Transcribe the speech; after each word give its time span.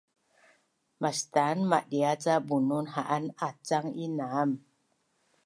Mastan 1.01 1.57
madia’ 1.69 2.11
ca 2.23 2.35
Bunun 2.47 2.85
ha’an 2.93 3.25
acang 3.47 3.89
inam 4.05 4.49